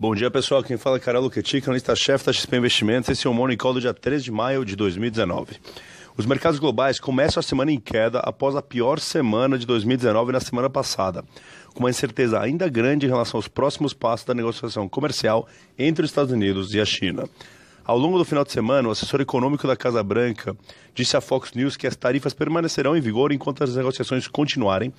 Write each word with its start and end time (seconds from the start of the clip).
Bom 0.00 0.14
dia, 0.14 0.30
pessoal. 0.30 0.62
Quem 0.62 0.76
fala 0.76 0.96
é 0.96 1.00
Carol 1.00 1.24
Luquetic, 1.24 1.66
analista-chefe 1.66 2.24
da 2.24 2.32
XP 2.32 2.56
Investimentos. 2.56 3.10
Esse 3.10 3.26
é 3.26 3.30
o 3.30 3.34
Morning 3.34 3.56
Call 3.56 3.74
do 3.74 3.80
dia 3.80 3.92
3 3.92 4.22
de 4.22 4.30
maio 4.30 4.64
de 4.64 4.76
2019. 4.76 5.56
Os 6.16 6.24
mercados 6.24 6.60
globais 6.60 7.00
começam 7.00 7.40
a 7.40 7.42
semana 7.42 7.72
em 7.72 7.80
queda 7.80 8.20
após 8.20 8.54
a 8.54 8.62
pior 8.62 9.00
semana 9.00 9.58
de 9.58 9.66
2019 9.66 10.30
na 10.30 10.38
semana 10.38 10.70
passada, 10.70 11.24
com 11.74 11.80
uma 11.80 11.90
incerteza 11.90 12.38
ainda 12.38 12.68
grande 12.68 13.06
em 13.06 13.08
relação 13.08 13.38
aos 13.38 13.48
próximos 13.48 13.92
passos 13.92 14.24
da 14.24 14.34
negociação 14.34 14.88
comercial 14.88 15.48
entre 15.76 16.04
os 16.04 16.12
Estados 16.12 16.32
Unidos 16.32 16.72
e 16.74 16.80
a 16.80 16.84
China. 16.84 17.24
Ao 17.88 17.96
longo 17.96 18.18
do 18.18 18.24
final 18.26 18.44
de 18.44 18.52
semana, 18.52 18.86
o 18.86 18.90
assessor 18.90 19.18
econômico 19.18 19.66
da 19.66 19.74
Casa 19.74 20.02
Branca 20.02 20.54
disse 20.94 21.16
à 21.16 21.22
Fox 21.22 21.52
News 21.54 21.74
que 21.74 21.86
as 21.86 21.96
tarifas 21.96 22.34
permanecerão 22.34 22.94
em 22.94 23.00
vigor 23.00 23.32
enquanto 23.32 23.64
as 23.64 23.74
negociações 23.74 24.28
continuarem 24.28 24.92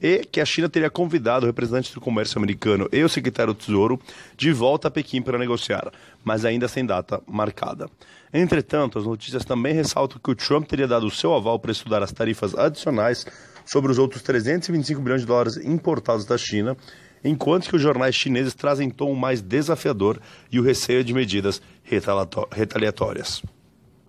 e 0.00 0.18
que 0.18 0.40
a 0.40 0.44
China 0.44 0.68
teria 0.68 0.88
convidado 0.88 1.44
o 1.44 1.48
representante 1.48 1.92
do 1.92 2.00
comércio 2.00 2.38
americano 2.38 2.88
e 2.92 3.02
o 3.02 3.08
secretário 3.08 3.52
do 3.52 3.58
Tesouro 3.58 4.00
de 4.36 4.52
volta 4.52 4.86
a 4.86 4.90
Pequim 4.92 5.20
para 5.20 5.38
negociar, 5.38 5.90
mas 6.24 6.44
ainda 6.44 6.68
sem 6.68 6.86
data 6.86 7.20
marcada. 7.26 7.90
Entretanto, 8.32 8.96
as 8.96 9.04
notícias 9.06 9.44
também 9.44 9.74
ressaltam 9.74 10.20
que 10.22 10.30
o 10.30 10.36
Trump 10.36 10.68
teria 10.68 10.86
dado 10.86 11.04
o 11.04 11.10
seu 11.10 11.34
aval 11.34 11.58
para 11.58 11.72
estudar 11.72 12.00
as 12.00 12.12
tarifas 12.12 12.54
adicionais 12.54 13.26
sobre 13.64 13.90
os 13.90 13.98
outros 13.98 14.22
325 14.22 15.00
bilhões 15.00 15.22
de 15.22 15.26
dólares 15.26 15.56
importados 15.56 16.24
da 16.24 16.38
China 16.38 16.76
enquanto 17.28 17.68
que 17.68 17.76
os 17.76 17.82
jornais 17.82 18.14
chineses 18.14 18.54
trazem 18.54 18.90
tom 18.90 19.14
mais 19.14 19.40
desafiador 19.42 20.20
e 20.50 20.58
o 20.58 20.62
receio 20.62 21.02
de 21.02 21.12
medidas 21.12 21.60
retaliatórias. 21.82 23.42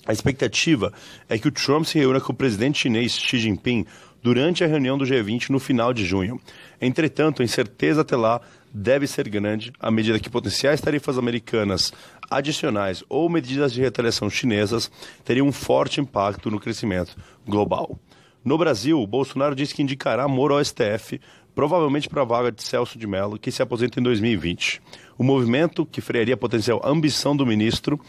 A 0.06 0.14
expectativa 0.14 0.94
é 1.28 1.38
que 1.38 1.48
o 1.48 1.52
Trump 1.52 1.86
se 1.86 2.00
reúna 2.00 2.22
com 2.22 2.32
o 2.32 2.36
presidente 2.36 2.80
chinês 2.80 3.18
Xi 3.18 3.38
Jinping 3.40 3.86
durante 4.24 4.64
a 4.64 4.68
reunião 4.68 4.98
do 4.98 5.06
G20 5.06 5.50
no 5.50 5.60
final 5.60 5.94
de 5.94 6.06
junho. 6.06 6.40
Entretanto, 6.82 7.42
a 7.42 7.46
incerteza 7.46 8.02
até 8.02 8.16
lá 8.16 8.42
deve 8.74 9.08
ser 9.08 9.28
grande 9.30 9.74
à 9.80 9.90
medida 9.92 10.20
que 10.20 10.30
potenciais 10.30 10.80
tarifas 10.80 11.18
americanas 11.18 11.92
adicionais 12.30 13.04
ou 13.10 13.30
medidas 13.30 13.74
de 13.74 13.82
retaliação 13.82 14.30
chinesas 14.30 14.92
teriam 15.24 15.48
um 15.48 15.52
forte 15.52 16.00
impacto 16.00 16.52
no 16.52 16.60
crescimento 16.60 17.16
global. 17.46 18.00
No 18.44 18.58
Brasil, 18.58 19.06
Bolsonaro 19.06 19.56
disse 19.56 19.76
que 19.76 19.84
indicará 19.84 20.28
Moro 20.28 20.54
ao 20.54 20.64
STF 20.64 21.20
provavelmente 21.58 22.08
para 22.08 22.22
a 22.22 22.26
vaga 22.26 22.52
de 22.52 22.62
Celso 22.62 23.00
de 23.00 23.08
Mello, 23.08 23.40
que 23.40 23.52
se 23.52 23.64
aposenta 23.64 24.00
em 24.00 24.04
2020. 24.04 24.80
O 25.18 25.24
movimento, 25.24 25.88
que 25.88 26.02
frearia 26.02 26.36
a 26.36 26.38
potencial 26.38 26.80
ambição 26.86 27.36
do 27.36 27.48
ministro, 27.48 28.00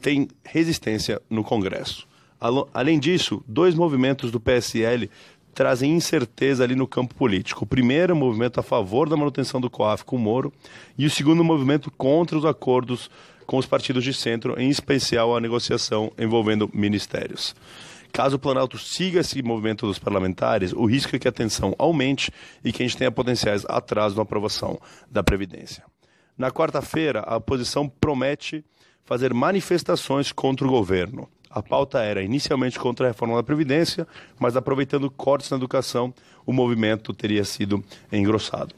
tem 0.00 0.28
resistência 0.44 1.20
no 1.28 1.42
Congresso. 1.42 2.06
Além 2.72 3.00
disso, 3.00 3.42
dois 3.44 3.74
movimentos 3.74 4.30
do 4.30 4.38
PSL 4.38 5.10
trazem 5.52 5.90
incerteza 5.90 6.62
ali 6.62 6.76
no 6.76 6.86
campo 6.86 7.12
político. 7.16 7.64
O 7.64 7.66
primeiro, 7.66 8.14
movimento 8.14 8.60
a 8.60 8.62
favor 8.62 9.08
da 9.08 9.16
manutenção 9.16 9.60
do 9.60 9.68
COAF 9.68 10.04
com 10.04 10.14
o 10.14 10.20
Moro, 10.20 10.52
e 10.96 11.04
o 11.04 11.10
segundo, 11.10 11.42
movimento 11.42 11.90
contra 11.90 12.38
os 12.38 12.44
acordos 12.44 13.10
com 13.46 13.56
os 13.56 13.66
partidos 13.66 14.04
de 14.04 14.14
centro, 14.14 14.54
em 14.60 14.70
especial 14.70 15.36
a 15.36 15.40
negociação 15.40 16.12
envolvendo 16.16 16.70
ministérios. 16.72 17.52
Caso 18.12 18.36
o 18.36 18.38
Planalto 18.38 18.76
siga 18.78 19.20
esse 19.20 19.42
movimento 19.42 19.86
dos 19.86 19.98
parlamentares, 19.98 20.74
o 20.74 20.84
risco 20.84 21.16
é 21.16 21.18
que 21.18 21.26
a 21.26 21.32
tensão 21.32 21.74
aumente 21.78 22.30
e 22.62 22.70
que 22.70 22.82
a 22.82 22.86
gente 22.86 22.98
tenha 22.98 23.10
potenciais 23.10 23.64
atrasos 23.66 24.16
na 24.16 24.22
aprovação 24.22 24.78
da 25.10 25.22
Previdência. 25.22 25.82
Na 26.36 26.50
quarta-feira, 26.50 27.20
a 27.26 27.36
oposição 27.36 27.88
promete 27.88 28.62
fazer 29.02 29.32
manifestações 29.32 30.30
contra 30.30 30.66
o 30.66 30.70
governo. 30.70 31.26
A 31.48 31.62
pauta 31.62 32.00
era 32.00 32.22
inicialmente 32.22 32.78
contra 32.78 33.06
a 33.06 33.10
reforma 33.10 33.36
da 33.36 33.42
Previdência, 33.42 34.06
mas 34.38 34.56
aproveitando 34.56 35.10
cortes 35.10 35.48
na 35.48 35.56
educação, 35.56 36.12
o 36.44 36.52
movimento 36.52 37.14
teria 37.14 37.44
sido 37.44 37.82
engrossado. 38.12 38.74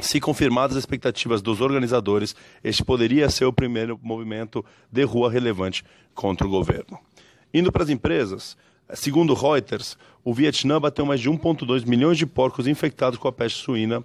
Se 0.00 0.18
confirmadas 0.18 0.76
as 0.76 0.82
expectativas 0.82 1.42
dos 1.42 1.60
organizadores, 1.60 2.34
este 2.64 2.82
poderia 2.82 3.28
ser 3.28 3.44
o 3.44 3.52
primeiro 3.52 4.00
movimento 4.02 4.64
de 4.90 5.04
rua 5.04 5.30
relevante 5.30 5.84
contra 6.14 6.46
o 6.46 6.50
governo. 6.50 6.98
Indo 7.56 7.72
para 7.72 7.84
as 7.84 7.88
empresas, 7.88 8.54
segundo 8.92 9.32
Reuters, 9.32 9.96
o 10.22 10.34
Vietnã 10.34 10.78
bateu 10.78 11.06
mais 11.06 11.22
de 11.22 11.30
1,2 11.30 11.86
milhões 11.86 12.18
de 12.18 12.26
porcos 12.26 12.66
infectados 12.66 13.18
com 13.18 13.28
a 13.28 13.32
peste 13.32 13.64
suína 13.64 14.00
uh, 14.00 14.04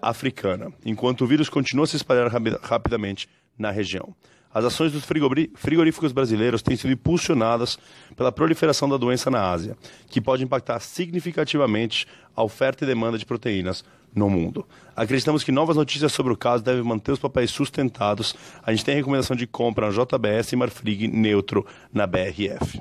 africana, 0.00 0.72
enquanto 0.84 1.22
o 1.22 1.26
vírus 1.26 1.48
continua 1.48 1.82
a 1.82 1.88
se 1.88 1.96
espalhar 1.96 2.30
rapidamente 2.62 3.28
na 3.58 3.72
região. 3.72 4.14
As 4.54 4.64
ações 4.64 4.92
dos 4.92 5.04
frigoríficos 5.04 6.12
brasileiros 6.12 6.62
têm 6.62 6.76
sido 6.76 6.92
impulsionadas 6.92 7.76
pela 8.14 8.30
proliferação 8.30 8.88
da 8.88 8.96
doença 8.96 9.32
na 9.32 9.50
Ásia, 9.50 9.76
que 10.08 10.20
pode 10.20 10.44
impactar 10.44 10.78
significativamente 10.78 12.06
a 12.36 12.44
oferta 12.44 12.84
e 12.84 12.86
demanda 12.86 13.18
de 13.18 13.26
proteínas 13.26 13.84
no 14.14 14.28
mundo. 14.28 14.66
Acreditamos 14.94 15.42
que 15.44 15.52
novas 15.52 15.76
notícias 15.76 16.12
sobre 16.12 16.32
o 16.32 16.36
caso 16.36 16.62
devem 16.62 16.82
manter 16.82 17.12
os 17.12 17.18
papéis 17.18 17.50
sustentados. 17.50 18.34
A 18.62 18.70
gente 18.72 18.84
tem 18.84 18.94
recomendação 18.94 19.36
de 19.36 19.46
compra 19.46 19.90
na 19.90 19.92
JBS 19.92 20.52
e 20.52 20.56
Marfrig 20.56 21.08
neutro 21.08 21.64
na 21.92 22.06
BRF. 22.06 22.80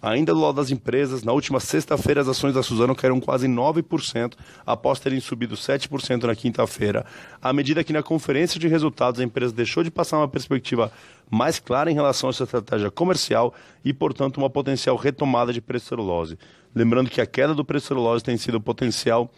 Ainda 0.00 0.32
do 0.32 0.40
lado 0.40 0.54
das 0.54 0.70
empresas, 0.70 1.24
na 1.24 1.32
última 1.32 1.58
sexta-feira 1.58 2.20
as 2.20 2.28
ações 2.28 2.54
da 2.54 2.62
Suzano 2.62 2.94
caíram 2.94 3.18
quase 3.18 3.48
9%, 3.48 4.34
após 4.64 5.00
terem 5.00 5.18
subido 5.18 5.56
7% 5.56 6.22
na 6.22 6.36
quinta-feira, 6.36 7.04
à 7.42 7.52
medida 7.52 7.82
que 7.82 7.92
na 7.92 8.00
conferência 8.00 8.60
de 8.60 8.68
resultados 8.68 9.20
a 9.20 9.24
empresa 9.24 9.52
deixou 9.52 9.82
de 9.82 9.90
passar 9.90 10.18
uma 10.18 10.28
perspectiva 10.28 10.92
mais 11.28 11.58
clara 11.58 11.90
em 11.90 11.94
relação 11.94 12.30
à 12.30 12.32
sua 12.32 12.44
estratégia 12.44 12.92
comercial 12.92 13.52
e, 13.84 13.92
portanto, 13.92 14.38
uma 14.38 14.48
potencial 14.48 14.94
retomada 14.94 15.52
de 15.52 15.60
preço 15.60 15.86
celulose. 15.86 16.38
Lembrando 16.72 17.10
que 17.10 17.20
a 17.20 17.26
queda 17.26 17.52
do 17.52 17.64
preço 17.64 17.88
celulose 17.88 18.22
tem 18.22 18.36
sido 18.36 18.60
potencial 18.60 19.28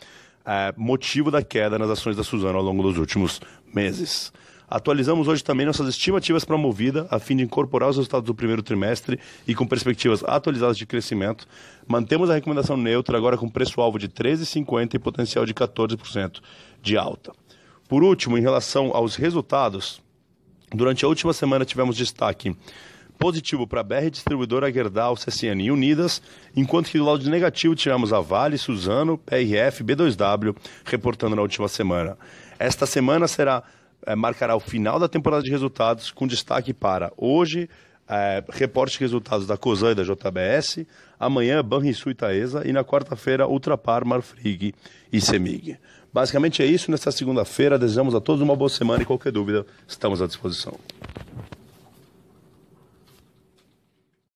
é, 0.51 0.75
motivo 0.77 1.31
da 1.31 1.45
queda 1.45 1.79
nas 1.79 1.89
ações 1.89 2.17
da 2.17 2.25
Suzano 2.25 2.59
ao 2.59 2.65
longo 2.65 2.83
dos 2.83 2.99
últimos 2.99 3.41
meses. 3.73 4.33
Atualizamos 4.69 5.29
hoje 5.29 5.45
também 5.45 5.65
nossas 5.65 5.89
estimativas 5.89 6.45
para 6.45 6.57
a 6.57 6.59
Movida, 6.59 7.07
a 7.09 7.21
fim 7.21 7.37
de 7.37 7.45
incorporar 7.45 7.89
os 7.89 7.97
resultados 7.97 8.27
do 8.27 8.35
primeiro 8.35 8.61
trimestre 8.61 9.21
e 9.47 9.55
com 9.55 9.65
perspectivas 9.65 10.25
atualizadas 10.25 10.77
de 10.77 10.87
crescimento. 10.87 11.47
Mantemos 11.87 12.31
a 12.31 12.35
recomendação 12.35 12.77
neutra, 12.77 13.17
agora 13.17 13.37
com 13.37 13.49
preço-alvo 13.49 13.97
de 13.97 14.09
13,50 14.09 14.95
e 14.95 14.99
potencial 14.99 15.47
de 15.47 15.55
14% 15.55 16.41
de 16.83 16.97
alta. 16.97 17.33
Por 17.89 18.03
último, 18.03 18.37
em 18.37 18.41
relação 18.41 18.91
aos 18.93 19.15
resultados, 19.15 20.01
durante 20.73 21.05
a 21.05 21.09
última 21.09 21.33
semana 21.33 21.65
tivemos 21.65 21.97
destaque 21.97 22.57
positivo 23.21 23.67
para 23.67 23.83
BR 23.83 24.09
Distribuidora, 24.11 24.73
Gerdau, 24.73 25.15
CSN 25.15 25.61
e 25.61 25.71
Unidas, 25.71 26.23
enquanto 26.57 26.91
que 26.91 26.97
do 26.97 27.05
lado 27.05 27.29
negativo 27.29 27.77
tivemos 27.77 28.15
a 28.15 28.21
Vale, 28.21 28.57
Suzano, 28.57 29.19
PRF, 29.19 29.85
B2W, 29.85 30.57
reportando 30.87 31.37
na 31.37 31.43
última 31.43 31.69
semana. 31.69 32.17
Esta 32.59 32.87
semana 32.87 33.29
será 33.29 33.63
é, 34.07 34.17
marcará 34.17 34.57
o 34.57 34.61
final 34.61 34.99
da 34.99 35.07
temporada 35.07 35.43
de 35.43 35.51
resultados, 35.51 36.11
com 36.11 36.27
destaque 36.27 36.73
para 36.73 37.13
hoje, 37.15 37.69
é, 38.09 38.43
reporte 38.49 38.95
de 38.95 39.01
resultados 39.01 39.47
da 39.47 39.59
COSAN 39.59 39.93
e 39.93 39.95
da 39.97 40.03
JBS, 40.03 40.87
amanhã 41.19 41.63
Banrisul 41.63 42.13
e 42.13 42.15
Taesa 42.15 42.67
e 42.67 42.73
na 42.73 42.83
quarta-feira 42.83 43.47
Ultrapar, 43.47 44.03
Marfrig 44.05 44.75
e 45.13 45.21
Semig. 45.21 45.77
Basicamente 46.11 46.63
é 46.63 46.67
isso 46.67 46.91
nesta 46.91 47.13
segunda-feira. 47.13 47.79
Desejamos 47.79 48.15
a 48.15 48.21
todos 48.21 48.41
uma 48.41 48.57
boa 48.57 48.71
semana 48.71 49.03
e 49.03 49.07
qualquer 49.07 49.31
dúvida 49.31 49.67
estamos 49.87 50.23
à 50.23 50.27
disposição. 50.27 50.75